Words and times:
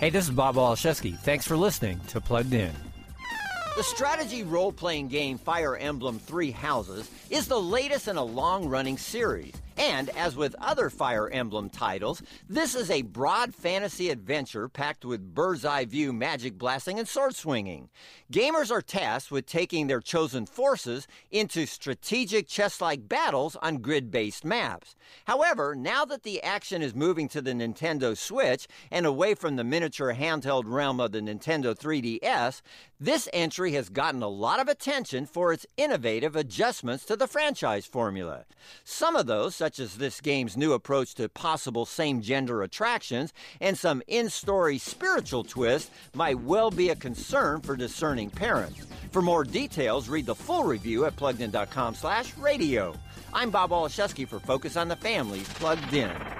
Hey, 0.00 0.10
this 0.10 0.24
is 0.24 0.30
Bob 0.30 0.56
Waliszewski. 0.56 1.18
Thanks 1.20 1.46
for 1.46 1.56
listening 1.56 2.00
to 2.08 2.20
Plugged 2.20 2.52
In. 2.52 2.72
The 3.76 3.82
strategy 3.82 4.42
role 4.42 4.70
playing 4.70 5.08
game 5.08 5.38
Fire 5.38 5.76
Emblem 5.76 6.18
Three 6.18 6.50
Houses 6.50 7.10
is 7.30 7.48
the 7.48 7.58
latest 7.58 8.06
in 8.06 8.16
a 8.16 8.22
long 8.22 8.68
running 8.68 8.98
series. 8.98 9.54
And 9.84 10.08
as 10.16 10.34
with 10.34 10.56
other 10.62 10.88
Fire 10.88 11.28
Emblem 11.28 11.68
titles, 11.68 12.22
this 12.48 12.74
is 12.74 12.90
a 12.90 13.02
broad 13.02 13.54
fantasy 13.54 14.08
adventure 14.08 14.66
packed 14.66 15.04
with 15.04 15.34
bird's 15.34 15.62
eye 15.62 15.84
view 15.84 16.10
magic 16.10 16.56
blasting 16.56 16.98
and 16.98 17.06
sword 17.06 17.34
swinging. 17.34 17.90
Gamers 18.32 18.70
are 18.70 18.80
tasked 18.80 19.30
with 19.30 19.44
taking 19.44 19.86
their 19.86 20.00
chosen 20.00 20.46
forces 20.46 21.06
into 21.30 21.66
strategic 21.66 22.48
chess 22.48 22.80
like 22.80 23.10
battles 23.10 23.56
on 23.56 23.82
grid 23.82 24.10
based 24.10 24.42
maps. 24.42 24.96
However, 25.26 25.74
now 25.74 26.06
that 26.06 26.22
the 26.22 26.42
action 26.42 26.80
is 26.80 26.94
moving 26.94 27.28
to 27.28 27.42
the 27.42 27.52
Nintendo 27.52 28.16
Switch 28.16 28.66
and 28.90 29.04
away 29.04 29.34
from 29.34 29.56
the 29.56 29.64
miniature 29.64 30.14
handheld 30.14 30.64
realm 30.66 30.98
of 30.98 31.12
the 31.12 31.20
Nintendo 31.20 31.78
3DS, 31.78 32.62
this 32.98 33.28
entry 33.34 33.72
has 33.72 33.90
gotten 33.90 34.22
a 34.22 34.28
lot 34.28 34.60
of 34.60 34.68
attention 34.68 35.26
for 35.26 35.52
its 35.52 35.66
innovative 35.76 36.34
adjustments 36.34 37.04
to 37.04 37.16
the 37.16 37.26
franchise 37.26 37.84
formula. 37.84 38.46
Some 38.82 39.14
of 39.14 39.26
those, 39.26 39.54
such 39.54 39.73
as 39.78 39.96
this 39.96 40.20
game's 40.20 40.56
new 40.56 40.72
approach 40.72 41.14
to 41.14 41.28
possible 41.28 41.86
same 41.86 42.20
gender 42.20 42.62
attractions 42.62 43.32
and 43.60 43.76
some 43.76 44.02
in 44.08 44.28
story 44.30 44.78
spiritual 44.78 45.44
twist, 45.44 45.90
might 46.14 46.40
well 46.40 46.70
be 46.70 46.90
a 46.90 46.96
concern 46.96 47.60
for 47.60 47.76
discerning 47.76 48.30
parents. 48.30 48.86
For 49.10 49.22
more 49.22 49.44
details, 49.44 50.08
read 50.08 50.26
the 50.26 50.34
full 50.34 50.64
review 50.64 51.04
at 51.04 51.16
pluggedin.com 51.16 51.94
slash 51.94 52.36
radio. 52.36 52.94
I'm 53.32 53.50
Bob 53.50 53.70
Waliszewski 53.70 54.28
for 54.28 54.40
Focus 54.40 54.76
on 54.76 54.88
the 54.88 54.96
Family 54.96 55.40
Plugged 55.40 55.92
In. 55.92 56.33